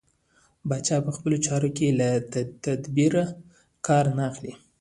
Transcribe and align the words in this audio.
پاچا 0.67 0.97
په 1.05 1.11
خپلو 1.17 1.35
چارو 1.45 1.69
کې 1.77 1.87
له 1.99 2.09
تدبېره 2.63 3.23
کار 3.87 4.05
نه 4.17 4.23
اخلي. 4.31 4.53